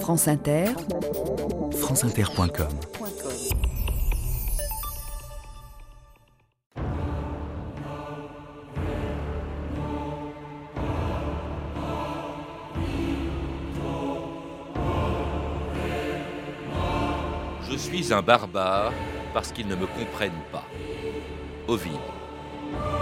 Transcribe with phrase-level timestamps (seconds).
[0.00, 0.66] France Inter,
[1.72, 2.68] franceinter.com
[17.68, 18.92] Je suis un barbare
[19.34, 20.64] parce qu'ils ne me comprennent pas.
[21.68, 21.92] Ovide.«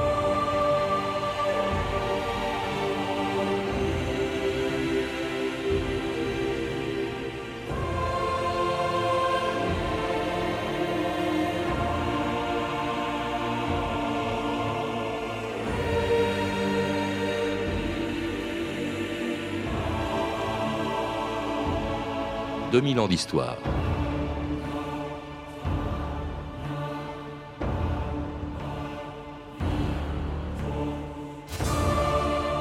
[22.75, 23.57] 2000 ans d'histoire.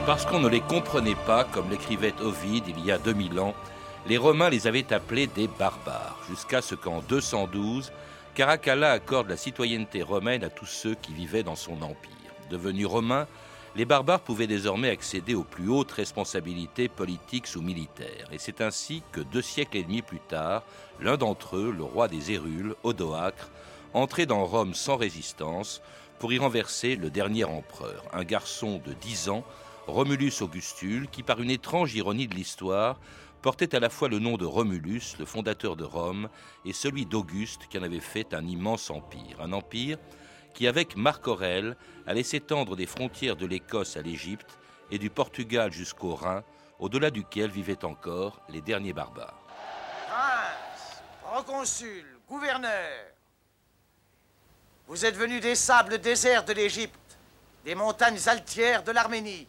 [0.05, 3.55] Parce qu'on ne les comprenait pas, comme l'écrivait Ovide il y a 2000 ans,
[4.05, 7.91] les Romains les avaient appelés des barbares, jusqu'à ce qu'en 212,
[8.35, 12.11] Caracalla accorde la citoyenneté romaine à tous ceux qui vivaient dans son empire.
[12.51, 13.25] Devenus romains,
[13.75, 18.27] les barbares pouvaient désormais accéder aux plus hautes responsabilités politiques ou militaires.
[18.31, 20.63] Et c'est ainsi que deux siècles et demi plus tard,
[20.99, 23.49] l'un d'entre eux, le roi des Hérules, Odoacre,
[23.93, 25.81] entrait dans Rome sans résistance
[26.19, 29.43] pour y renverser le dernier empereur, un garçon de 10 ans,
[29.87, 32.99] Romulus Augustule, qui par une étrange ironie de l'histoire
[33.41, 36.29] portait à la fois le nom de Romulus, le fondateur de Rome,
[36.63, 39.41] et celui d'Auguste, qui en avait fait un immense empire.
[39.41, 39.97] Un empire
[40.53, 44.57] qui, avec Marc Aurèle, allait s'étendre des frontières de l'Écosse à l'Égypte
[44.91, 46.43] et du Portugal jusqu'au Rhin,
[46.79, 49.39] au-delà duquel vivaient encore les derniers barbares.
[50.07, 53.13] Prince, proconsul, gouverneur,
[54.87, 57.17] vous êtes venus des sables déserts de l'Égypte,
[57.63, 59.47] des montagnes altières de l'Arménie,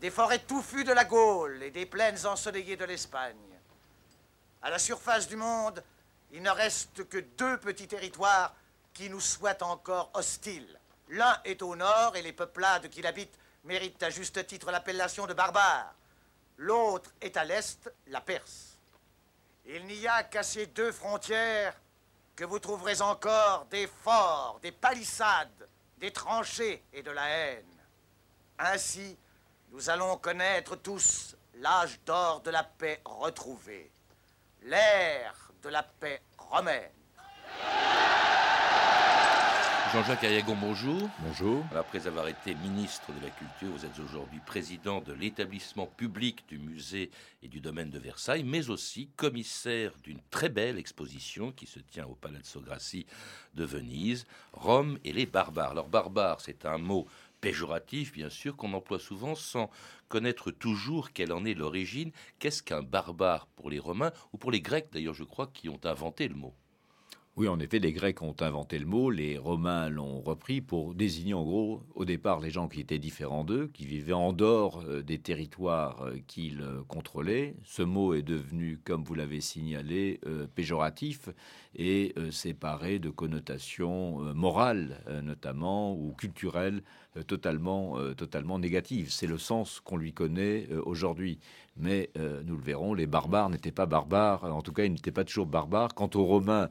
[0.00, 3.36] des forêts touffues de la Gaule et des plaines ensoleillées de l'Espagne.
[4.60, 5.82] À la surface du monde,
[6.32, 8.54] il ne reste que deux petits territoires
[8.94, 10.78] qui nous soient encore hostiles.
[11.08, 15.34] L'un est au nord et les peuplades qui l'habitent méritent à juste titre l'appellation de
[15.34, 15.94] barbares.
[16.58, 18.78] L'autre est à l'est, la Perse.
[19.66, 21.74] Il n'y a qu'à ces deux frontières
[22.34, 27.64] que vous trouverez encore des forts, des palissades, des tranchées et de la haine.
[28.58, 29.16] Ainsi,
[29.70, 33.90] nous allons connaître tous l'âge d'or de la paix retrouvée,
[34.62, 36.90] l'ère de la paix romaine.
[39.92, 41.10] Jean-Jacques Ayagon, bonjour.
[41.18, 41.62] Bonjour.
[41.76, 46.58] Après avoir été ministre de la Culture, vous êtes aujourd'hui président de l'établissement public du
[46.58, 47.10] musée
[47.42, 52.06] et du domaine de Versailles, mais aussi commissaire d'une très belle exposition qui se tient
[52.06, 53.04] au Palazzo Grassi
[53.52, 55.72] de Venise, Rome et les barbares.
[55.72, 57.06] Alors barbare, c'est un mot
[57.42, 59.68] péjoratif, bien sûr, qu'on emploie souvent sans
[60.08, 62.12] connaître toujours quelle en est l'origine.
[62.38, 65.80] Qu'est-ce qu'un barbare pour les Romains ou pour les Grecs, d'ailleurs, je crois, qui ont
[65.84, 66.54] inventé le mot
[67.34, 71.32] oui, en effet, les Grecs ont inventé le mot, les Romains l'ont repris pour désigner
[71.32, 75.02] en gros au départ les gens qui étaient différents d'eux, qui vivaient en dehors euh,
[75.02, 77.56] des territoires euh, qu'ils euh, contrôlaient.
[77.64, 80.20] Ce mot est devenu, comme vous l'avez signalé,
[80.54, 81.30] péjoratif
[81.74, 86.82] et séparé de connotations morales notamment ou culturelles
[87.26, 89.10] totalement, totalement négatives.
[89.10, 91.38] C'est le sens qu'on lui connaît aujourd'hui.
[91.78, 92.10] Mais
[92.44, 95.46] nous le verrons, les barbares n'étaient pas barbares, en tout cas ils n'étaient pas toujours
[95.46, 95.94] barbares.
[95.94, 96.68] Quant aux Romains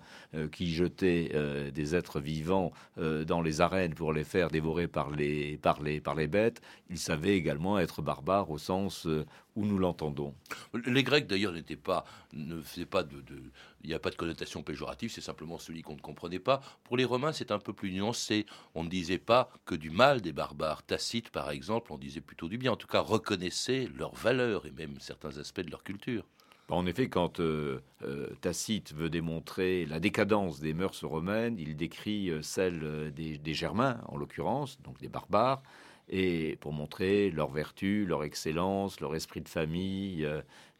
[0.51, 1.31] qui jetaient
[1.73, 6.13] des êtres vivants dans les arènes pour les faire dévorer par les, par les, par
[6.13, 9.07] les bêtes, ils savaient également être barbares au sens
[9.55, 10.35] où nous l'entendons.
[10.85, 13.23] Les Grecs d'ailleurs n'étaient pas, ne faisaient pas de,
[13.83, 16.61] il n'y a pas de connotation péjorative, c'est simplement celui qu'on ne comprenait pas.
[16.83, 18.45] Pour les Romains, c'est un peu plus nuancé.
[18.75, 20.83] On ne disait pas que du mal des barbares.
[20.83, 22.73] Tacite, par exemple, on disait plutôt du bien.
[22.73, 26.25] En tout cas, reconnaissait leur valeur et même certains aspects de leur culture.
[26.71, 32.29] En effet, quand euh, euh, Tacite veut démontrer la décadence des mœurs romaines, il décrit
[32.29, 35.61] euh, celle des, Germains, en l'occurrence, donc des barbares,
[36.07, 40.25] et pour montrer leur vertu, leur excellence, leur esprit de famille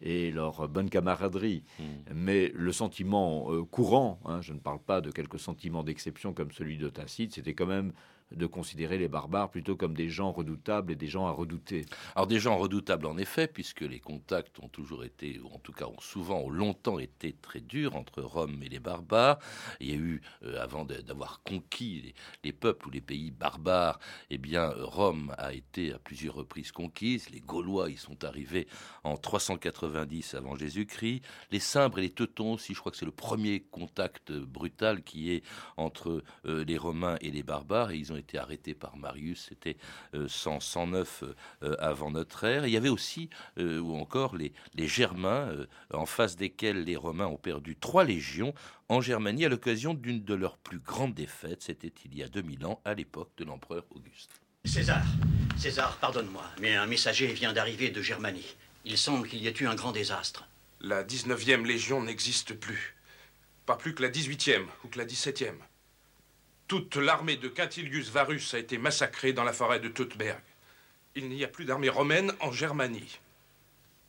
[0.02, 1.64] et leur bonne camaraderie.
[1.80, 2.14] Hmm.
[2.14, 6.52] Mais le sentiment euh, courant, hein, je ne parle pas de quelques sentiments d'exception comme
[6.52, 7.94] celui de Tacite, c'était quand même
[8.32, 11.86] de considérer les barbares plutôt comme des gens redoutables et des gens à redouter.
[12.16, 15.74] Alors des gens redoutables en effet, puisque les contacts ont toujours été, ou en tout
[15.74, 19.40] cas ont souvent, ont longtemps été très durs entre Rome et les barbares.
[19.80, 22.14] Il y a eu, euh, avant d'avoir conquis
[22.44, 24.00] les, peuples ou les pays barbares,
[24.30, 27.30] eh bien Rome a été à plusieurs reprises conquise.
[27.30, 28.68] Les Gaulois y sont arrivés
[29.04, 31.22] en 390 avant Jésus-Christ.
[31.52, 35.32] Les Cimbres et les Teutons aussi, je crois que c'est le premier contact brutal qui
[35.32, 35.44] est
[35.78, 39.78] entre euh, les Romains et les barbares, et ils ont été arrêtés par Marius, c'était
[40.28, 41.24] 109
[41.80, 42.66] avant notre ère.
[42.66, 45.52] il y avait aussi, ou encore, les, les Germains,
[45.94, 48.54] en face desquels les Romains ont perdu trois légions
[48.90, 51.62] en Germanie à l'occasion d'une de leurs plus grandes défaites.
[51.64, 54.42] C'était il y a 2000 ans, à l'époque de l'empereur Auguste.
[54.66, 55.04] César,
[55.58, 58.56] César, pardonne-moi, mais un messager vient d'arriver de Germanie.
[58.86, 60.48] Il semble qu'il y ait eu un grand désastre.
[60.82, 62.96] La 19e Légion n'existe plus.
[63.66, 65.54] Pas plus que la 18e ou que la 17e.
[66.72, 70.40] Toute l'armée de Quintilius Varus a été massacrée dans la forêt de Teutoburg.
[71.16, 73.20] Il n'y a plus d'armée romaine en Germanie.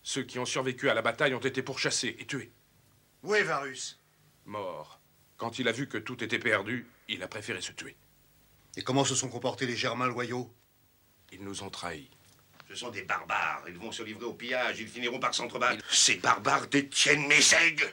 [0.05, 2.53] Ceux qui ont survécu à la bataille ont été pourchassés et tués.
[3.25, 3.99] Où est Varus?
[4.47, 5.01] Mort.
[5.39, 7.97] Quand il a vu que tout était perdu, il a préféré se tuer.
[8.77, 10.49] Et comment se sont comportés les Germains loyaux?
[11.33, 12.11] Ils nous ont trahis.
[12.69, 13.65] Ce sont des barbares.
[13.67, 14.79] Ils vont se livrer au pillage.
[14.79, 15.85] Ils finiront par s'entrebattre.
[15.93, 17.93] Ces barbares détiennent mes aigles.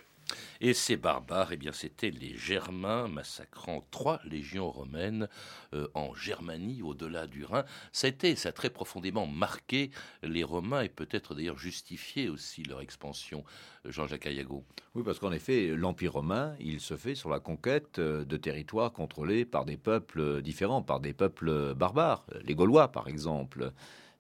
[0.62, 5.30] Et ces barbares, eh bien, c'étaient les Germains massacrant trois légions romaines
[5.74, 7.64] euh, en Germanie, au-delà du Rhin.
[7.94, 9.90] Ça a été, ça a très profondément marqué
[10.22, 13.46] les Romains et peut-être d'ailleurs justifié aussi leur expansion.
[13.86, 14.66] Euh, Jean-Jacques Ayago.
[14.96, 18.92] Oui, parce qu'en effet, l'Empire romain, il se fait sur la conquête euh, de territoires
[18.92, 23.72] contrôlés par des peuples différents, par des peuples barbares, les Gaulois par exemple.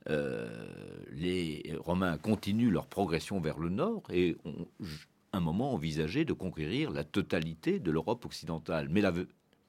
[0.07, 4.67] les Romains continuent leur progression vers le nord et ont
[5.33, 8.89] un moment envisagé de conquérir la totalité de l'Europe occidentale.
[8.89, 9.13] Mais la,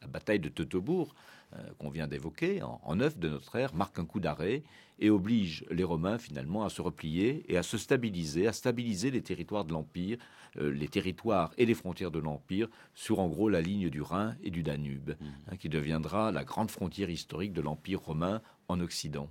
[0.09, 1.15] bataille de Teutobourg,
[1.55, 4.63] euh, qu'on vient d'évoquer, en, en de notre ère, marque un coup d'arrêt
[4.99, 9.23] et oblige les Romains finalement à se replier et à se stabiliser, à stabiliser les
[9.23, 10.19] territoires de l'Empire,
[10.57, 14.37] euh, les territoires et les frontières de l'Empire sur en gros la ligne du Rhin
[14.43, 15.25] et du Danube, mmh.
[15.49, 19.31] hein, qui deviendra la grande frontière historique de l'Empire romain en Occident.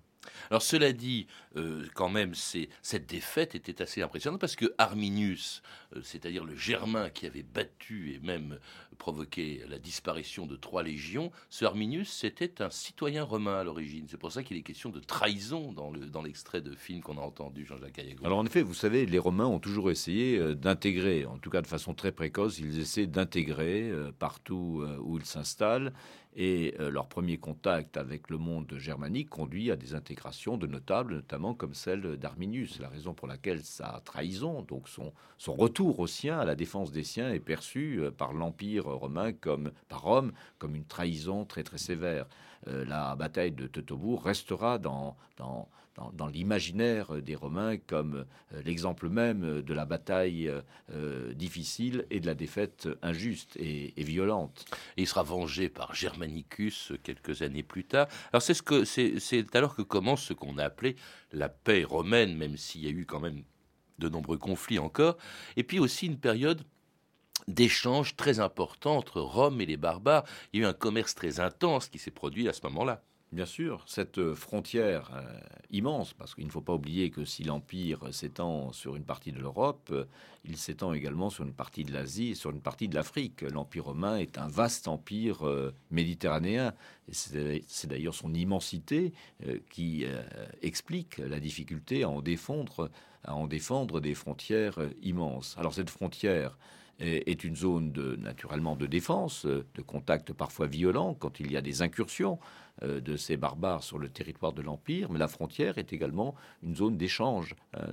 [0.49, 5.61] Alors cela dit, euh, quand même, cette défaite était assez impressionnante parce que Arminius,
[5.95, 8.59] euh, c'est-à-dire le Germain qui avait battu et même
[8.97, 14.05] provoqué la disparition de trois légions, ce Arminius, c'était un citoyen romain à l'origine.
[14.09, 17.65] C'est pour ça qu'il est question de trahison dans, l'extrait de film qu'on a entendu,
[17.65, 18.25] Jean-Jacques Ayago.
[18.25, 21.61] Alors en effet, vous savez, les Romains ont toujours essayé euh, d'intégrer, en tout cas
[21.61, 25.93] de façon très précoce, ils essaient d'intégrer partout où ils s'installent
[26.35, 30.08] et euh, leur premier contact avec le monde germanique conduit à des intégrations
[30.57, 32.79] de notables, notamment comme celle d'Arminius.
[32.79, 35.13] La raison pour laquelle sa trahison, donc son,
[35.53, 39.71] retour aux siens, à la défense des siens, est perçu euh, par l'Empire romain comme
[39.87, 42.25] par Rome comme une trahison très très sévère.
[42.67, 45.15] Euh, la bataille de Teutobourg restera dans
[46.13, 50.51] dans, l'imaginaire des Romains comme euh, l'exemple même de la bataille
[50.91, 54.65] euh, difficile et de la défaite injuste et, violente.
[54.97, 58.07] il sera vengé par Germanicus quelques années plus tard.
[58.31, 60.95] Alors c'est ce que c'est alors que commence ce qu'on a appelé
[61.31, 63.43] la paix romaine, même s'il y a eu quand même
[63.99, 65.17] de nombreux conflits encore,
[65.57, 66.63] et puis aussi une période
[67.47, 70.23] d'échanges très importants entre Rome et les barbares.
[70.53, 73.03] Il y a eu un commerce très intense qui s'est produit à ce moment-là.
[73.31, 75.39] Bien sûr, cette frontière euh,
[75.69, 79.37] immense, parce qu'il ne faut pas oublier que si l'Empire s'étend sur une partie de
[79.37, 80.05] l'Europe, euh,
[80.45, 83.43] il s'étend également sur une partie de l'Asie et sur une partie de l'Afrique.
[83.43, 86.73] L'Empire romain est un vaste empire euh, méditerranéen,
[87.11, 89.13] c'est d'ailleurs son immensité
[89.71, 90.05] qui
[90.61, 92.89] explique la difficulté à en, défendre,
[93.99, 95.55] des frontières immenses.
[95.57, 96.55] Alors cette frontière,
[96.99, 101.81] est une zone naturellement de défense, de contact parfois violent quand il y a des
[101.81, 102.39] incursions
[102.83, 106.75] euh, de ces barbares sur le territoire de l'Empire, mais la frontière est également une
[106.75, 107.91] zone d'échange euh,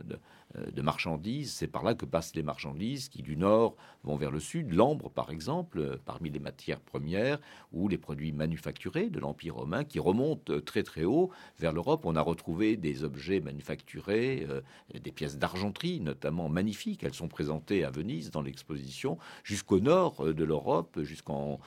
[0.56, 1.52] euh, de, marchandises.
[1.54, 4.72] C'est par là que passent les marchandises qui, du nord, vont vers le sud.
[4.72, 7.40] L'ambre, par exemple, parmi les matières premières,
[7.72, 12.02] ou les produits manufacturés de l'Empire romain, qui remontent très très haut vers l'Europe.
[12.04, 14.46] On a retrouvé des objets manufacturés,
[14.94, 17.02] des pièces d'argenterie, notamment magnifiques.
[17.02, 21.58] Elles sont présentées à Venise dans l'exposition, jusqu'au nord de l'Europe, jusqu'en,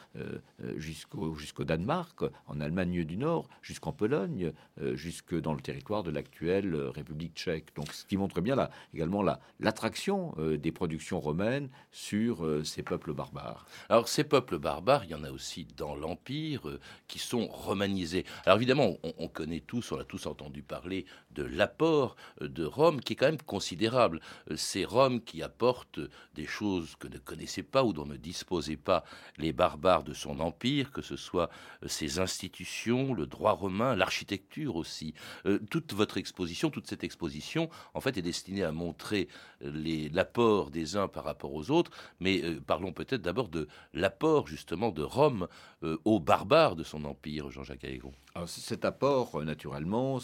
[0.78, 6.75] jusqu'au Danemark, en Allemagne du Nord jusqu'en Pologne, euh, jusque dans le territoire de l'actuelle
[6.75, 7.75] euh, République tchèque.
[7.75, 9.24] Donc, ce qui montre bien là, également
[9.60, 13.66] l'attraction euh, des productions romaines sur ces peuples barbares.
[13.89, 18.25] Alors, ces peuples barbares, il y en a aussi dans l'Empire qui sont romanisés.
[18.46, 23.13] Alors, évidemment, on, connaît tous, on a tous entendu parler de l'apport de Rome qui
[23.13, 24.20] est quand même considérable.
[24.56, 26.00] C'est Rome qui apporte
[26.36, 29.04] des choses que ne connaissaient pas ou dont ne disposaient pas
[29.38, 31.50] les barbares de son empire, que ce soit
[31.88, 35.13] ses institutions, le droit romain, l'architecture aussi.
[35.46, 39.27] Euh, toute votre exposition, toute cette exposition, en fait, est destinée à montrer
[39.62, 44.91] l'apport des uns par rapport aux autres, mais euh, parlons peut-être d'abord de l'apport justement
[44.91, 45.48] de Rome
[45.84, 48.13] euh, aux barbares de son empire, Jean-Jacques Aégron.
[48.46, 50.20] cet apport, naturellement,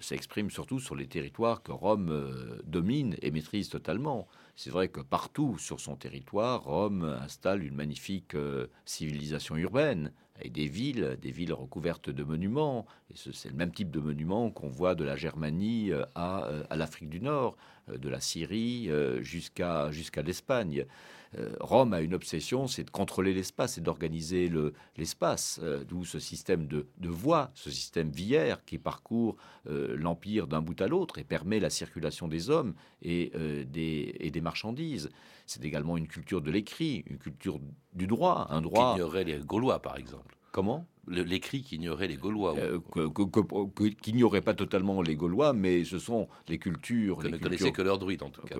[0.00, 4.28] s'exprime surtout sur les territoires que Rome domine et maîtrise totalement.
[4.54, 8.36] C'est vrai que partout sur son territoire, Rome installe une magnifique
[8.84, 10.12] civilisation urbaine
[10.50, 12.86] des villes, des recouvertes de monuments.
[13.10, 17.08] Et c'est le même type de monument qu'on voit de la Germanie à, à l'Afrique
[17.08, 17.56] du Nord,
[17.88, 18.90] de la Syrie
[19.22, 20.86] jusqu'à jusqu'à l'Espagne.
[21.38, 24.50] Euh, Rome a une obsession, c'est de contrôler l'espace et d'organiser
[24.96, 29.36] l'espace, euh, d'où ce système de, voies, ce système viaire qui parcourt
[29.66, 33.32] euh, l'empire d'un bout à l'autre et permet la circulation des hommes et,
[33.66, 35.10] des, et des marchandises.
[35.46, 37.58] C'est également une culture de l'écrit, une culture
[37.94, 38.94] du droit, un droit.
[38.94, 40.36] Qui ignorait les Gaulois, par exemple?
[40.52, 40.86] Comment?
[41.08, 42.54] L'écrit qui ignorait les Gaulois.
[42.56, 47.18] Euh, pas totalement les Gaulois, mais ce sont les cultures.
[47.18, 48.56] Que ne connaissaient que leurs druides, en tout cas.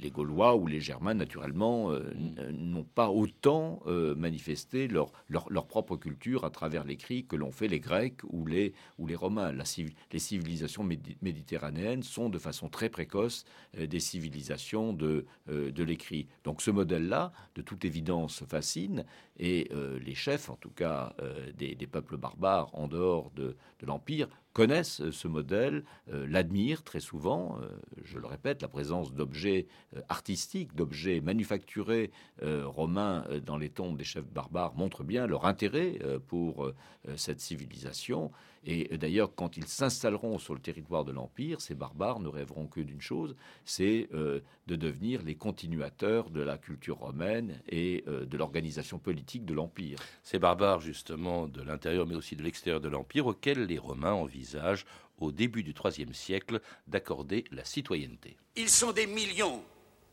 [0.00, 2.50] les, Gaulois ou les Germains, naturellement, euh, mm.
[2.50, 7.68] n'ont pas autant euh, manifesté leur, leur, propre culture à travers l'écrit que l'ont fait
[7.68, 9.52] les Grecs ou les, ou les Romains.
[9.52, 9.64] La,
[10.12, 10.84] les civilisations
[11.22, 13.44] méditerranéennes sont de façon très précoce
[13.78, 16.26] des civilisations de, de l'écrit.
[16.44, 19.04] Donc ce modèle-là, de toute évidence, fascine,
[19.38, 19.70] et
[20.04, 21.14] les chefs, en tout cas,
[21.56, 27.58] des des, peuples barbares en dehors de, l'Empire connaissent ce modèle, euh, l'admirent très souvent.
[27.60, 27.68] Euh,
[28.04, 32.10] je le répète, la présence d'objets euh, artistiques, d'objets manufacturés
[32.42, 36.70] romains dans les tombes des chefs barbares montre bien leur intérêt pour
[37.16, 38.32] cette civilisation.
[38.64, 42.80] Et d'ailleurs, quand ils s'installeront sur le territoire de l'Empire, ces barbares ne rêveront que
[42.80, 48.36] d'une chose, c'est euh, de devenir les continuateurs de la culture romaine et euh, de
[48.36, 49.98] l'organisation politique de l'Empire.
[50.22, 54.86] Ces barbares, justement, de l'intérieur mais aussi de l'extérieur de l'Empire, auxquels les Romains envisagent,
[55.18, 58.36] au début du IIIe siècle, d'accorder la citoyenneté.
[58.56, 59.62] Ils sont des millions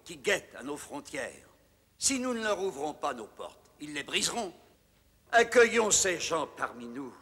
[0.04, 1.50] qui guettent à nos frontières.
[1.98, 4.54] Si nous ne leur ouvrons pas nos portes, ils les briseront.
[5.32, 7.14] Accueillons ces gens parmi nous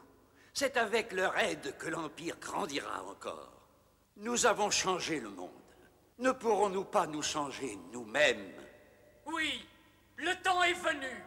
[0.57, 3.51] c'est avec leur aide que l'Empire grandira encore.
[4.15, 5.51] Nous avons changé le monde.
[6.17, 8.55] Ne pourrons-nous pas nous changer nous-mêmes?
[9.27, 9.69] Oui,
[10.15, 11.23] le temps est venu.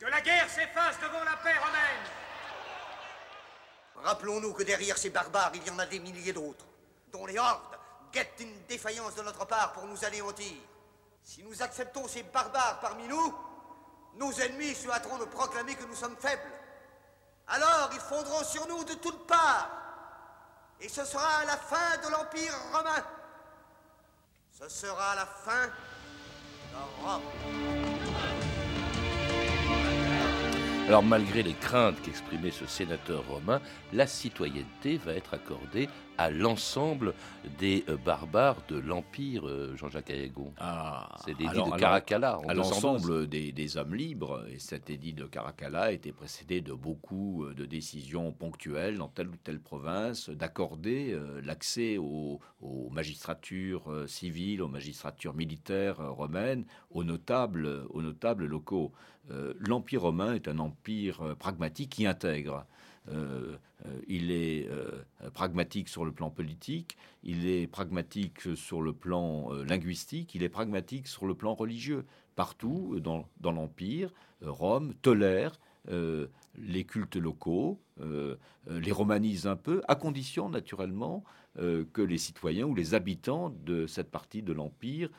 [0.00, 2.04] Que la guerre s'efface devant la paix romaine.
[3.94, 6.66] Rappelons-nous que derrière ces barbares, il y en a des milliers d'autres,
[7.12, 7.78] dont les hordes
[8.12, 10.56] guettent une défaillance de notre part pour nous anéantir.
[11.22, 13.32] Si nous acceptons ces barbares parmi nous,
[14.16, 16.61] nos ennemis se hâteront de proclamer que nous sommes faibles.
[17.48, 19.70] Alors ils fondront sur nous de toutes parts.
[20.80, 23.04] Et ce sera la fin de l'Empire romain.
[24.50, 27.22] Ce sera la fin de Rome.
[30.88, 33.60] Alors malgré les craintes qu'exprimait ce sénateur romain,
[33.92, 35.88] la citoyenneté va être accordée
[36.22, 37.14] à l'ensemble
[37.58, 40.52] des euh, barbares de l'Empire, euh, Jean-Jacques Ayagon.
[40.56, 42.38] Ah, C'est l'édit de Caracalla.
[42.46, 44.44] à l'ensemble des, hommes libres.
[44.48, 49.28] Et cet édit de Caracalla était précédé de beaucoup euh, de décisions ponctuelles dans telle
[49.28, 52.40] ou telle province d'accorder l'accès aux,
[52.92, 58.92] magistratures civiles, aux magistratures militaires romaines, aux notables, aux notables locaux.
[59.58, 62.66] L'Empire romain est un empire pragmatique qui intègre.
[63.08, 65.02] Euh, euh, il est euh,
[65.34, 71.08] pragmatique sur le plan politique, il est pragmatique sur le plan linguistique, il est pragmatique
[71.08, 72.04] sur le plan religieux.
[72.36, 77.80] Partout dans, dans l'Empire, Rome tolère les cultes locaux,
[78.68, 81.24] les romanise un peu, à condition naturellement
[81.56, 85.10] que les citoyens ou les habitants de cette partie de l'Empire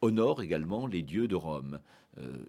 [0.00, 1.78] honorent également les dieux de Rome.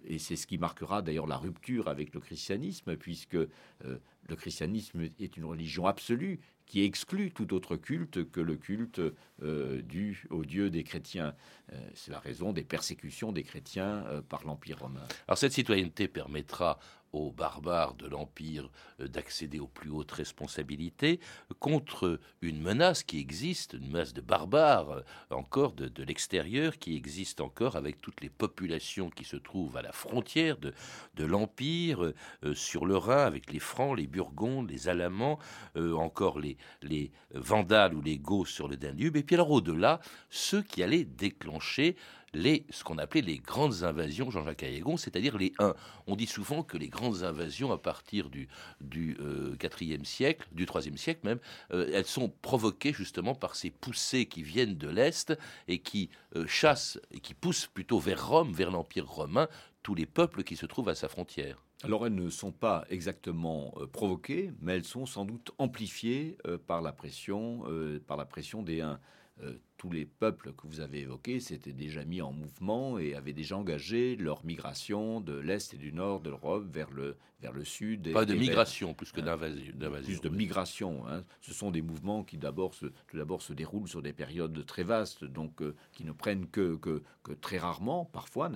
[0.06, 3.38] et c'est ce qui marquera d'ailleurs la rupture avec le christianisme, puisque
[3.82, 9.00] le christianisme est une religion absolue qui exclut tout autre culte que le culte
[9.42, 11.34] euh, dû au Dieu des chrétiens.
[11.72, 15.06] Euh, c'est la raison des persécutions des chrétiens euh, par l'Empire romain.
[15.28, 16.78] Alors cette citoyenneté permettra
[17.14, 18.68] aux barbares de l'Empire
[19.00, 21.20] euh, d'accéder aux plus hautes responsabilités
[21.60, 27.40] contre une menace qui existe, une menace de barbares euh, encore de, l'extérieur, qui existe
[27.40, 32.84] encore avec toutes les populations qui se trouvent à la frontière de, l'Empire, euh, sur
[32.84, 35.38] le Rhin, avec les Francs, les Burgondes, les Alamans,
[35.76, 40.62] encore les, les Vandales ou les Goths sur le Danube, et puis alors au-delà, ceux
[40.62, 41.96] qui allaient déclencher
[42.34, 45.74] les, ce qu'on appelait les grandes invasions, Jean-Jacques Ayagon, c'est-à-dire les 1.
[46.06, 48.48] On dit souvent que les grandes invasions à partir du,
[48.80, 51.38] du 4e euh, siècle, du 3e siècle même,
[51.72, 55.36] euh, elles sont provoquées justement par ces poussées qui viennent de l'Est
[55.68, 59.48] et qui euh, chassent et qui poussent plutôt vers Rome, vers l'Empire romain,
[59.82, 61.62] tous les peuples qui se trouvent à sa frontière.
[61.82, 66.92] Alors elles ne sont pas exactement provoquées, mais elles sont sans doute amplifiées par la
[66.92, 67.64] pression,
[68.06, 68.98] par la pression des 1.
[69.42, 73.32] Euh, tous les peuples que vous avez évoqués s'étaient déjà mis en mouvement et avaient
[73.32, 77.64] déjà engagé leur migration de l'Est et du Nord de l'Europe vers le, vers le
[77.64, 78.12] Sud.
[78.12, 80.04] Pas de migration plus que hein, d'invasion.
[80.04, 81.06] Plus de migration.
[81.08, 81.24] Hein.
[81.40, 84.84] Ce sont des mouvements qui d'abord se, tout d'abord se déroulent sur des périodes très
[84.84, 87.02] vastes, donc euh, qui ne prennent que, que,
[87.40, 88.52] très rarement, parfois,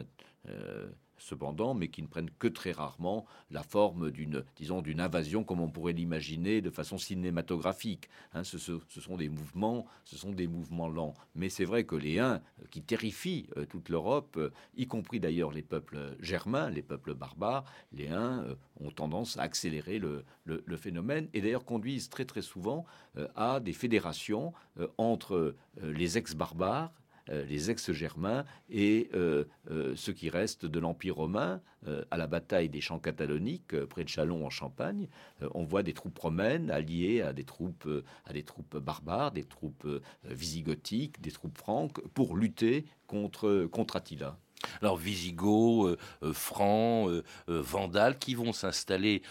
[0.48, 5.44] euh, cependant, mais qui ne prennent que très rarement la forme d'une, disons, d'une invasion
[5.44, 8.08] comme on pourrait l'imaginer de façon cinématographique.
[8.34, 11.14] Hein, ce, sont des mouvements, ce sont des mouvements lents.
[11.34, 15.52] Mais c'est vrai que les Huns, qui terrifient euh, toute l'Europe, euh, y compris d'ailleurs
[15.52, 20.76] les peuples germains, les peuples barbares, les Huns euh, ont tendance à accélérer le, le
[20.76, 22.86] phénomène et d'ailleurs conduisent très très souvent
[23.34, 24.52] à des fédérations
[24.96, 31.60] entre les ex-barbares euh, les ex-germains et euh, euh, ce qui reste de l'Empire romain
[32.10, 35.06] à la bataille des champs cataloniques près de Chalon en Champagne.
[35.54, 37.88] on voit des troupes romaines alliées à des troupes,
[38.24, 39.86] à des troupes barbares, des troupes
[40.24, 44.36] visigothiques, des troupes franques pour lutter contre, contre Attila.
[44.82, 49.22] Alors Visigoths, euh, euh, Francs, euh, Vandales, qui vont s'installer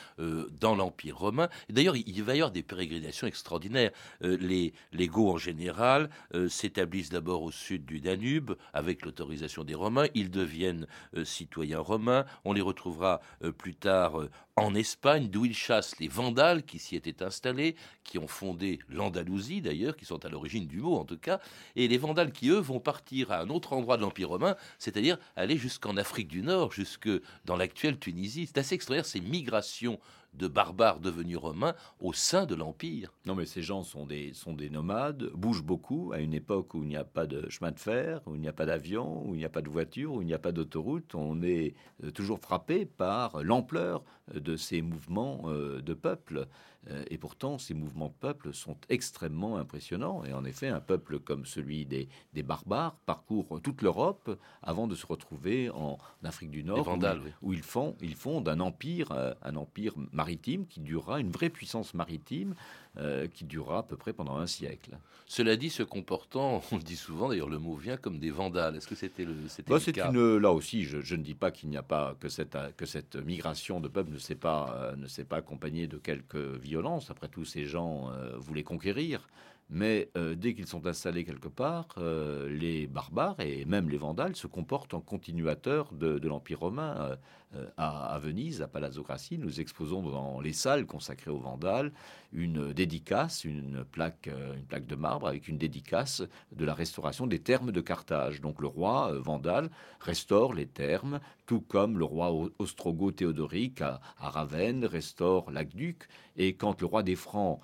[0.59, 1.49] dans l'Empire romain.
[1.69, 3.91] D'ailleurs, il va y avoir des pérégrinations extraordinaires.
[4.21, 6.09] les, les Goths, en général,
[6.49, 10.07] s'établissent d'abord au sud du Danube, avec l'autorisation des Romains.
[10.13, 10.87] Ils deviennent
[11.23, 12.25] citoyens romains.
[12.45, 13.21] On les retrouvera
[13.57, 14.21] plus tard
[14.57, 19.61] en Espagne, d'où ils chassent les Vandales qui s'y étaient installés, qui ont fondé l'Andalousie
[19.61, 21.39] d'ailleurs, qui sont à l'origine du mot en tout cas,
[21.75, 25.19] et les Vandales qui eux vont partir à un autre endroit de l'Empire romain, c'est-à-dire
[25.35, 27.09] aller jusqu'en Afrique du Nord, jusque
[27.45, 28.47] dans l'actuelle Tunisie.
[28.47, 29.99] C'est assez extraordinaire ces migrations
[30.37, 33.13] de barbares devenus romains au sein de l'Empire.
[33.25, 36.83] Non, mais ces gens sont des, sont des nomades, bougent beaucoup à une époque où
[36.83, 39.35] il n'y a pas de chemin de fer, où il n'y a pas d'avion, où
[39.35, 41.15] il n'y a pas de voiture, où il n'y a pas d'autoroute.
[41.15, 44.03] On est euh, toujours frappé par l'ampleur
[44.33, 46.47] de ces mouvements euh, de peuple.
[46.89, 50.23] Euh, et pourtant, ces mouvements de peuple sont extrêmement impressionnants.
[50.25, 54.95] Et en effet, un peuple comme celui des, des barbares parcourt toute l'Europe avant de
[54.95, 56.97] se retrouver en Afrique du Nord,
[57.41, 61.93] où, ils font, ils fondent un empire, un empire maritime qui durera, une vraie puissance
[61.93, 62.53] maritime
[62.97, 64.97] euh, qui durera à peu près pendant un siècle.
[65.25, 68.75] Cela dit, se comportant, on le dit souvent, d'ailleurs le mot vient comme des vandales.
[68.75, 71.69] Est-ce que c'était le, c'était bah, cas une, Là aussi, je, ne dis pas qu'il
[71.69, 75.07] n'y a pas que cette, que cette migration de peuple ne s'est pas, euh, ne
[75.07, 77.11] s'est pas accompagnée de quelques violences.
[77.11, 79.27] Après tout, ces gens euh, voulaient conquérir.
[79.69, 84.93] Mais dès qu'ils sont installés quelque part, les barbares et même les vandales se comportent
[84.93, 87.17] en continuateurs de, l'Empire romain.
[87.55, 91.93] Euh, à, Venise, à Palazzo Grassi, nous exposons dans les salles consacrées aux Vandales
[92.33, 97.25] une dédicace, une plaque, euh, une plaque de marbre avec une dédicace de la restauration
[97.25, 98.41] des thermes de Carthage.
[98.41, 99.69] Donc le roi euh, Vandale
[100.01, 106.09] restaure les thermes, tout comme le roi ostrogo-théodorique à, Ravenne restaure l'aqueduc.
[106.35, 107.61] Et quand le roi des Francs,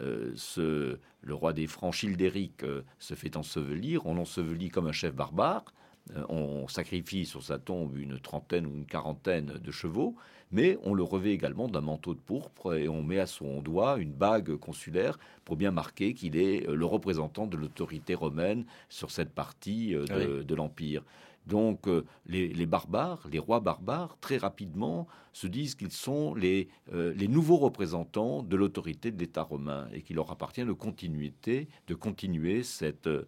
[0.00, 0.98] le
[1.30, 2.64] roi des Francs Childéric
[2.98, 5.64] se fait ensevelir, on l'ensevelit comme un chef barbare.
[6.16, 10.16] Euh, on sacrifie sur sa tombe une trentaine ou une quarantaine de chevaux,
[10.50, 13.98] mais on le revêt également d'un manteau de pourpre et on met à son doigt
[13.98, 19.10] une bague consulaire pour bien marquer qu'il est euh, le représentant de l'autorité romaine sur
[19.10, 21.02] cette partie euh, de, de l'Empire.
[21.46, 21.88] Donc
[22.26, 27.56] les, barbares, les rois barbares, très rapidement se disent qu'ils sont les, euh, les nouveaux
[27.56, 33.24] représentants de l'autorité de l'État romain et qu'il leur appartient de, de continuer cette, euh,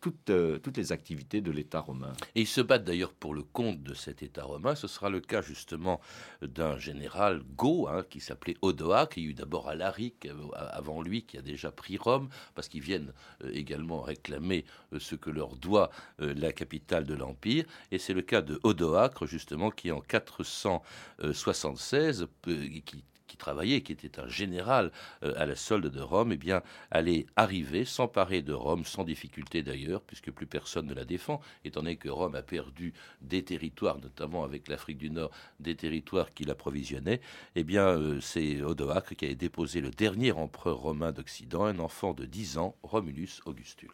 [0.00, 2.12] toutes, euh, toutes les activités de l'État romain.
[2.34, 4.74] Et ils se battent d'ailleurs pour le compte de cet État romain.
[4.74, 6.00] Ce sera le cas justement
[6.42, 11.38] d'un général Go hein, qui s'appelait Odoac, qui a eu d'abord Alaric avant lui, qui
[11.38, 13.12] a déjà pris Rome, parce qu'ils viennent
[13.52, 14.64] également réclamer
[14.98, 17.64] ce que leur doit la capitale de l'Empire.
[17.90, 20.82] Et c'est le cas de Odoacre, justement, qui en 400
[21.32, 24.90] 76, qui, qui travaillait, qui était un général
[25.22, 29.62] euh, à la solde de Rome, eh bien, allait arriver, s'emparer de Rome, sans difficulté
[29.62, 33.98] d'ailleurs, puisque plus personne ne la défend, étant donné que Rome a perdu des territoires,
[33.98, 37.20] notamment avec l'Afrique du Nord, des territoires qui l'approvisionnaient.
[37.54, 42.12] Eh bien, euh, c'est Odoacre qui a déposé le dernier empereur romain d'Occident, un enfant
[42.12, 43.90] de 10 ans, Romulus Augustule.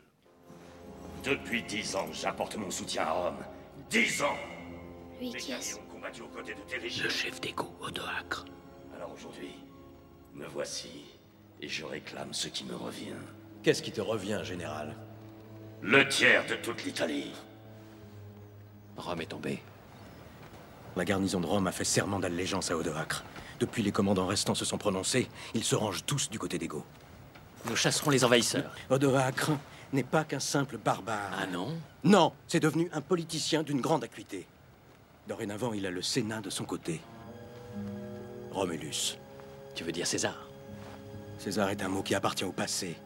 [1.24, 3.44] Depuis 10 ans, j'apporte mon soutien à Rome.
[3.90, 4.36] 10 ans
[5.20, 5.52] Lui qui
[7.02, 8.44] le chef d'écho, Odoacre.
[8.94, 9.54] Alors aujourd'hui,
[10.34, 11.04] me voici,
[11.60, 13.14] et je réclame ce qui me revient.
[13.62, 14.96] Qu'est-ce qui te revient, général?
[15.82, 17.32] Le tiers de toute l'Italie.
[18.96, 19.62] Rome est tombé.
[20.96, 23.24] La garnison de Rome a fait serment d'allégeance à Odoacre.
[23.60, 26.84] Depuis les commandants restants se sont prononcés, ils se rangent tous du côté d'Ego.
[27.66, 28.70] Nous chasserons les envahisseurs.
[28.90, 29.50] Odoacre
[29.92, 31.32] n'est pas qu'un simple barbare.
[31.38, 31.76] Ah non?
[32.04, 34.46] Non, c'est devenu un politicien d'une grande acuité.
[35.28, 37.00] Dorénavant, il a le Sénat de son côté.
[38.52, 39.18] Romulus.
[39.74, 40.48] Tu veux dire César?
[41.38, 42.96] César est un mot qui appartient au passé.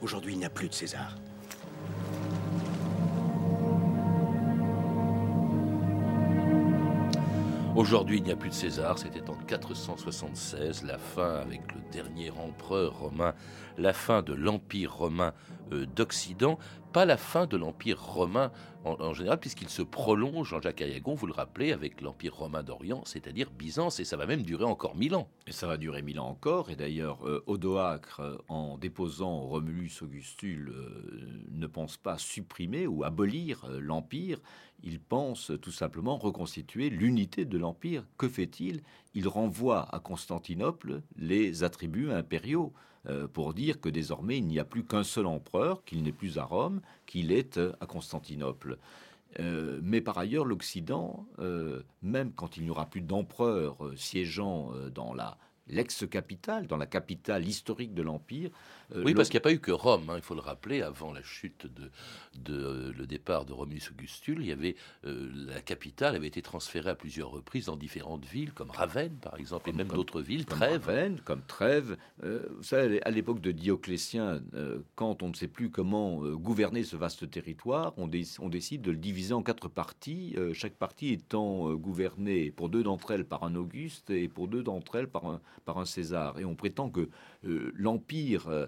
[0.00, 1.16] Aujourd'hui, il n'y a plus de César.
[7.74, 12.30] Aujourd'hui, il n'y a plus de César, c'était en 476, la fin avec le dernier
[12.30, 13.34] empereur romain,
[13.78, 15.34] la fin de l'Empire romain
[15.72, 16.56] euh, d'Occident,
[16.94, 18.52] pas la fin de l'Empire romain
[18.84, 23.50] en, général, puisqu'il se prolonge, Jean-Jacques Ayagon, vous le rappelez, avec l'Empire romain d'Orient, c'est-à-dire
[23.50, 25.26] Byzance, et ça va même durer encore mille ans.
[25.48, 30.02] Et ça va durer mille ans encore, et d'ailleurs, euh, Odoacre, euh, en déposant Romulus
[30.02, 34.38] Augustule, euh, ne pense pas supprimer ou abolir l'Empire,
[34.84, 38.06] il pense tout simplement reconstituer l'unité de l'Empire.
[38.18, 38.82] Que fait-il?
[39.14, 42.72] Il renvoie à Constantinople les attributs impériaux.
[43.06, 46.38] Euh, pour dire que désormais il n'y a plus qu'un seul empereur, qu'il n'est plus
[46.38, 48.78] à Rome, qu'il est euh, à Constantinople.
[49.40, 51.26] Euh, mais par ailleurs, l'Occident,
[52.02, 55.36] même quand il n'y aura plus d'empereur siégeant dans la
[55.68, 58.50] l'ex-capitale, dans la capitale historique de l'Empire.
[58.94, 60.82] Euh, oui, parce qu'il n'y a pas eu que Rome, hein, il faut le rappeler,
[60.82, 61.90] avant la chute de,
[62.38, 66.90] de le départ de Romulus Augustule, il y avait euh, la capitale avait été transférée
[66.90, 70.58] à plusieurs reprises dans différentes villes, comme Ravenne par exemple, et même d'autres villes, comme
[70.58, 70.86] Trèves.
[70.86, 71.96] Ravenne, comme Trèves.
[72.24, 74.42] Euh, vous savez, à l'époque de Dioclétien,
[74.94, 78.96] quand on ne sait plus comment gouverner ce vaste territoire, on, on, décide de le
[78.96, 84.10] diviser en quatre parties, chaque partie étant gouvernée pour deux d'entre elles par un Auguste
[84.10, 86.38] et pour deux d'entre elles par un, par un César.
[86.38, 87.08] Et on prétend que
[87.44, 88.66] euh, l'Empire euh,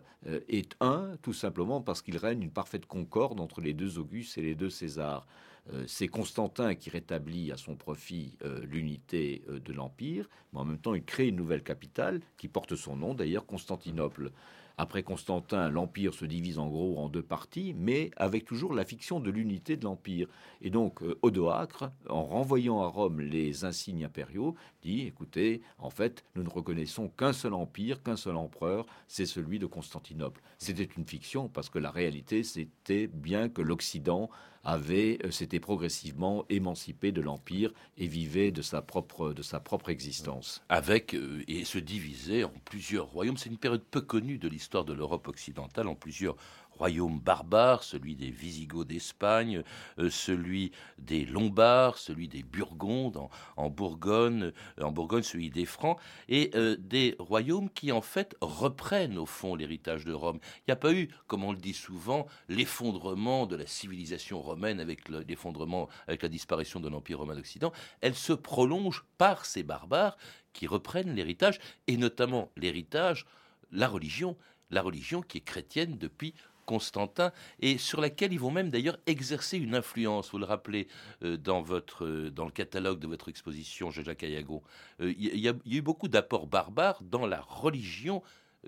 [0.48, 4.42] est un, tout simplement parce qu'il règne une parfaite concorde entre les deux Augustes et
[4.42, 5.26] les deux Césars.
[5.72, 10.94] Euh, c'est Constantin qui rétablit à son profit l'unité de l'Empire, mais en même temps
[10.94, 14.30] il crée une nouvelle capitale qui porte son nom d'ailleurs, Constantinople.
[14.78, 19.20] Après Constantin, l'Empire se divise en gros en deux parties, mais avec toujours la fiction
[19.20, 20.28] de l'unité de l'Empire.
[20.60, 26.24] Et donc euh, Odoacre, en renvoyant à Rome les insignes impériaux, dit, écoutez, en fait,
[26.34, 30.42] nous ne reconnaissons qu'un seul empire, qu'un seul empereur, c'est celui de Constantinople.
[30.58, 34.28] C'était une fiction, parce que la réalité, c'était bien que l'Occident
[34.66, 39.88] avait euh, s'était progressivement émancipé de l'empire et vivait de sa propre de sa propre
[39.88, 40.62] existence.
[40.68, 43.36] Avec euh, et se divisait en plusieurs royaumes.
[43.36, 46.36] C'est une période peu connue de l'histoire de l'Europe occidentale en plusieurs
[46.76, 49.62] royaume barbare, celui des Visigoths d'Espagne,
[49.98, 55.98] euh, celui des Lombards, celui des Burgondes en, Bourgogne, euh, en Bourgogne celui des Francs,
[56.28, 60.38] et euh, des royaumes qui en fait reprennent au fond l'héritage de Rome.
[60.60, 64.80] Il n'y a pas eu, comme on le dit souvent, l'effondrement de la civilisation romaine
[64.80, 67.72] avec l'effondrement, avec la disparition de l'Empire romain d'Occident.
[68.00, 70.16] Elle se prolonge par ces barbares
[70.52, 73.26] qui reprennent l'héritage, et notamment l'héritage,
[73.72, 74.36] la religion,
[74.70, 76.34] la religion qui est chrétienne depuis
[76.66, 80.30] Constantin, et sur laquelle ils vont même d'ailleurs exercer une influence.
[80.32, 80.88] Vous le rappelez
[81.22, 84.62] euh, dans, votre, euh, dans le catalogue de votre exposition, Jean-Jacques Ayago.
[85.00, 88.22] Euh, il y, a eu beaucoup d'apports barbares dans la religion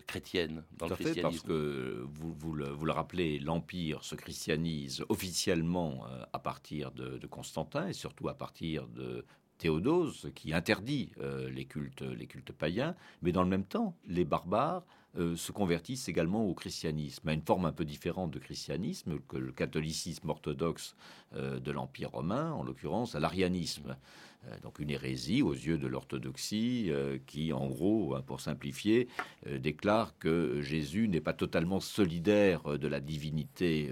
[0.06, 1.22] chrétienne, dans le christianisme.
[1.22, 7.88] parce que vous, vous, le, rappelez, l'Empire se christianise officiellement à partir de, de, Constantin
[7.88, 9.24] et surtout à partir de
[9.58, 11.10] Théodose, qui interdit
[11.50, 14.84] les, cultes, les cultes païens, mais dans le même temps, les barbares
[15.16, 19.38] euh, se convertissent également au christianisme, à une forme un peu différente de christianisme que
[19.38, 20.94] le catholicisme orthodoxe
[21.34, 23.96] euh, de l'Empire romain, en l'occurrence à l'arianisme.
[24.46, 26.90] Euh, donc une hérésie aux yeux de l'orthodoxie
[27.26, 29.08] qui, en gros, hein, pour simplifier,
[29.46, 33.90] déclare que Jésus n'est pas totalement solidaire de la divinité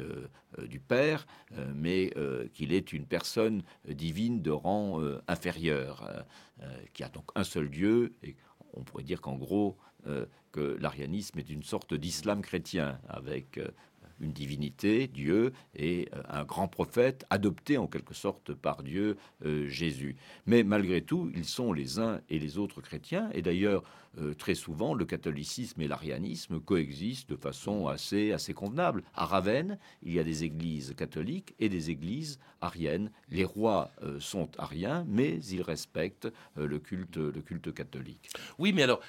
[0.58, 1.26] du Père,
[1.74, 2.12] mais
[2.52, 6.24] qu'il est une personne divine de rang inférieur,
[6.94, 8.14] qui a donc un seul Dieu.
[8.22, 8.36] Et
[8.74, 9.76] on pourrait dire qu'en gros,
[10.56, 13.68] que l'arianisme est une sorte d'islam chrétien avec euh,
[14.20, 19.68] une divinité, Dieu, et euh, un grand prophète adopté en quelque sorte par Dieu, euh,
[19.68, 20.16] Jésus.
[20.46, 23.82] Mais malgré tout, ils sont les uns et les autres chrétiens, et d'ailleurs,
[24.38, 29.02] très souvent, le catholicisme et l'arianisme coexistent de façon assez, assez convenable.
[29.14, 33.10] À Ravenne, il y a des églises catholiques et des églises ariennes.
[33.28, 38.30] Les rois sont ariens, mais ils respectent le, culte, le culte catholique.
[38.58, 39.00] Oui, mais alors,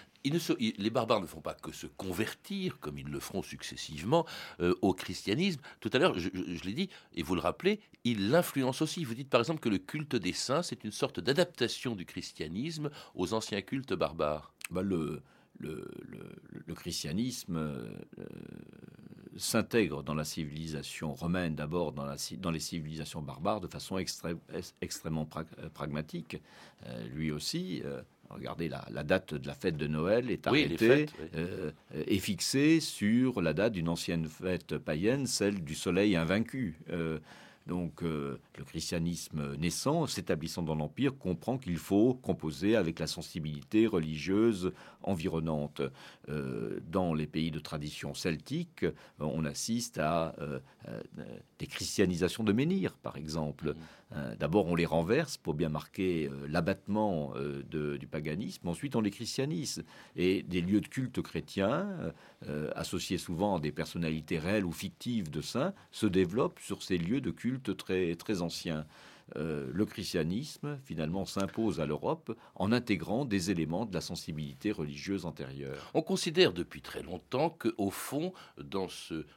[0.60, 4.26] les barbares ne font pas que se convertir, comme ils le feront successivement,
[4.60, 5.62] euh, au christianisme.
[5.80, 6.30] Tout à l'heure, je,
[6.64, 9.04] l'ai dit, et vous le rappelez, ils l'influencent aussi.
[9.04, 12.90] Vous dites par exemple que le culte des saints, c'est une sorte d'adaptation du christianisme
[13.16, 14.54] aux anciens cultes barbares.
[14.72, 15.22] Bah, le,
[15.60, 17.90] le, christianisme euh,
[19.38, 22.06] s'intègre dans la civilisation romaine, d'abord dans,
[22.38, 25.28] dans, les civilisations barbares, de façon extrêmement
[25.74, 26.42] pragmatique.
[26.86, 27.82] Euh, lui aussi,
[28.30, 31.72] Regardez, la, date de la fête de Noël est arrêtée euh,
[32.08, 36.78] et fixée sur la date d'une ancienne fête païenne, celle du soleil invaincu.
[37.68, 43.08] Euh, donc euh, le christianisme naissant, s'établissant dans l'Empire, comprend qu'il faut composer avec la
[43.08, 45.82] sensibilité religieuse environnante.
[46.30, 48.86] Euh, dans les pays de tradition celtique,
[49.20, 50.60] on assiste à euh,
[51.60, 53.76] des christianisations de menhirs, par exemple.
[54.12, 54.36] Mmh.
[54.40, 57.34] D'abord, on les renverse pour bien marquer l'abattement
[57.70, 58.68] du paganisme.
[58.68, 59.84] Ensuite, on les christianise.
[60.16, 62.14] Et des lieux de culte chrétiens,
[62.76, 67.22] associés souvent à des personnalités réelles ou fictives de saints, se développent sur ces lieux
[67.22, 68.86] de culte très, très ancien.
[69.36, 75.26] Euh, le christianisme finalement s'impose à l'Europe en intégrant des éléments de la sensibilité religieuse
[75.26, 75.92] antérieure.
[75.94, 78.88] On considère depuis très longtemps que, au fond, dans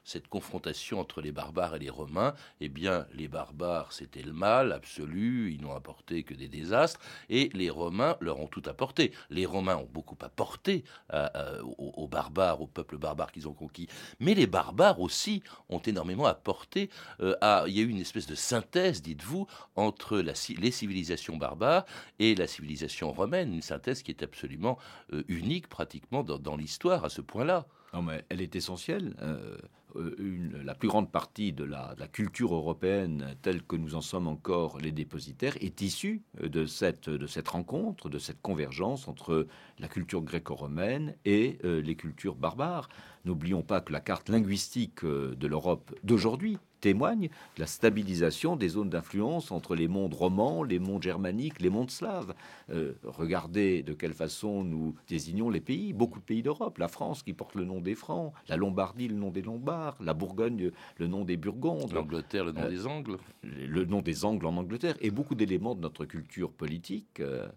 [0.05, 4.73] cette confrontation entre les barbares et les Romains, eh bien, les barbares c'était le mal
[4.73, 9.13] absolu, ils n'ont apporté que des désastres, et les Romains leur ont tout apporté.
[9.29, 14.47] Les Romains ont beaucoup apporté aux, barbares, aux peuples barbares qu'ils ont conquis, mais les
[14.47, 16.91] barbares aussi ont énormément apporté.
[17.21, 19.47] Euh, à, il y a eu une espèce de synthèse, dites-vous,
[19.81, 21.87] entre les civilisations barbares
[22.19, 24.79] et la civilisation romaine, une synthèse qui est absolument
[25.13, 27.67] euh, unique pratiquement dans, l'histoire à ce point-là.
[27.95, 29.17] Non, mais elle est essentielle.
[29.23, 29.57] Euh,
[29.97, 30.15] euh,
[30.63, 34.93] la plus grande partie de la, culture européenne, telle que nous en sommes encore les
[34.93, 37.09] dépositaires, est issue de cette
[37.49, 42.89] rencontre, de cette convergence entre la culture gréco-romaine et les cultures barbares.
[43.25, 48.91] N'oublions pas que la carte linguistique de l'Europe d'aujourd'hui témoigne de la stabilisation des zones
[48.91, 52.35] d'influence entre les mondes romans, les mondes germaniques, les mondes slaves.
[52.71, 57.23] Euh, regardez de quelle façon nous désignons les pays, beaucoup de pays d'Europe, la France
[57.23, 61.07] qui porte le nom des Francs, la Lombardie le nom des Lombards, la Bourgogne le
[61.07, 64.97] nom des Burgondes, l'Angleterre le nom euh, des Angles, le nom des Angles en Angleterre,
[65.01, 67.49] et beaucoup d'éléments de notre culture politique euh,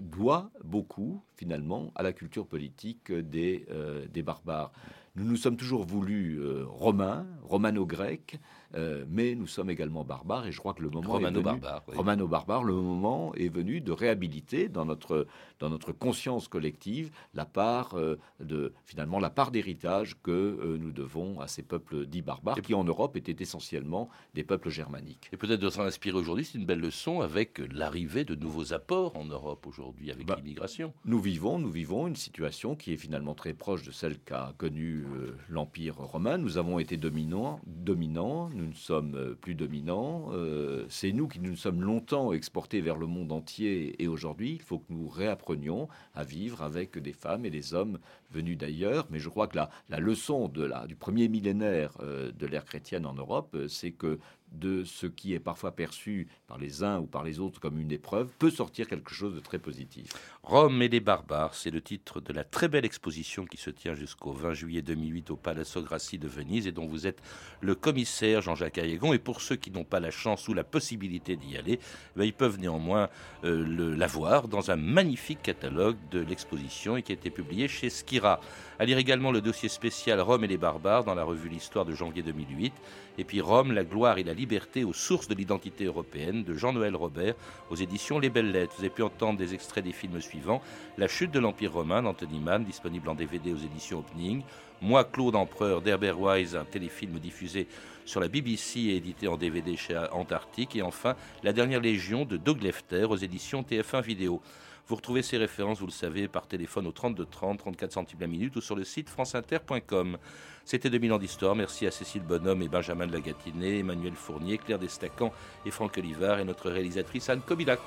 [0.00, 3.66] doit beaucoup finalement à la culture politique des,
[4.12, 4.72] des barbares.
[5.16, 8.38] Nous nous sommes toujours voulus romains, romano-grecs,
[8.74, 12.74] euh, mais nous sommes également barbares et je crois que le moment romano-barbare, romano-barbare, le
[12.74, 15.26] moment est venu de réhabiliter dans notre
[15.58, 20.92] dans notre conscience collective la part euh, de finalement la part d'héritage que euh, nous
[20.92, 25.30] devons à ces peuples dits barbares qui en Europe étaient essentiellement des peuples germaniques.
[25.32, 29.16] Et peut-être de s'en inspirer aujourd'hui, c'est une belle leçon avec l'arrivée de nouveaux apports
[29.16, 30.92] en Europe aujourd'hui avec bah, l'immigration.
[31.04, 35.04] Nous vivons nous vivons une situation qui est finalement très proche de celle qu'a connue
[35.48, 36.38] l'Empire romain.
[36.38, 40.30] Nous avons été dominants dominants nous ne sommes euh, plus dominants.
[40.32, 44.62] Euh, c'est nous qui nous sommes longtemps exportés vers le monde entier et aujourd'hui, il
[44.62, 47.98] faut que nous réapprenions à vivre avec des femmes et des hommes
[48.32, 49.06] venus d'ailleurs.
[49.10, 52.64] Mais je crois que la, la leçon de la, du premier millénaire euh, de l'ère
[52.64, 54.18] chrétienne en Europe, c'est que
[54.58, 57.92] de ce qui est parfois perçu par les uns ou par les autres comme une
[57.92, 60.12] épreuve peut sortir quelque chose de très positif.
[60.42, 63.94] Rome et les barbares, c'est le titre de la très belle exposition qui se tient
[63.94, 67.20] jusqu'au 20 juillet 2008 au Palazzo Grassi de Venise et dont vous êtes
[67.60, 69.12] le commissaire Jean-Jacques Ayagon.
[69.12, 71.78] Et pour ceux qui n'ont pas la chance ou la possibilité d'y aller,
[72.14, 73.08] ben, ils peuvent néanmoins
[73.44, 77.90] euh, la voir dans un magnifique catalogue de l'exposition et qui a été publié chez
[77.90, 78.40] Skira.
[78.78, 81.94] À lire également le dossier spécial Rome et les barbares dans la revue L'Histoire de
[81.94, 82.72] janvier 2008
[83.18, 84.45] et puis Rome, la gloire et la liberté
[84.84, 87.34] aux sources de l'identité européenne de Jean-Noël Robert
[87.68, 88.74] aux éditions Les Belles Lettres.
[88.76, 90.62] Vous avez pu entendre des extraits des films suivants
[90.98, 94.42] La chute de l'Empire romain d'Anthony Mann, disponible en DVD aux éditions Opening.
[94.80, 97.66] Moi, Claude Empereur d'Herbert Wise, un téléfilm diffusé
[98.04, 100.76] sur la BBC et édité en DVD chez Antarctique.
[100.76, 104.40] Et enfin, La dernière légion de Doug Lefter aux éditions TF1 Vidéo.
[104.88, 108.28] Vous retrouvez ces références, vous le savez, par téléphone au 32 30, 34 centimes la
[108.28, 110.16] minute ou sur le site franceinter.com.
[110.64, 111.56] C'était 2000 ans d'histoire.
[111.56, 113.20] Merci à Cécile Bonhomme et Benjamin de la
[113.66, 115.32] Emmanuel Fournier, Claire Destacan
[115.64, 117.80] et Franck Olivard et notre réalisatrice Anne Kobilac.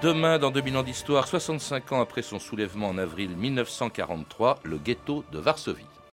[0.00, 5.24] Demain, dans 2000 ans d'histoire, 65 ans après son soulèvement en avril 1943, le ghetto
[5.32, 5.84] de Varsovie.